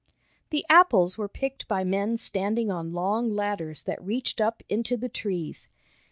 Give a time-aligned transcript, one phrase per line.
[0.49, 5.09] The apples were picked by men standing on long ladders that reached up into the
[5.09, 5.69] trees.